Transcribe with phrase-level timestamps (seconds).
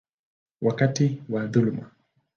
[0.61, 1.91] wakati wa dhuluma.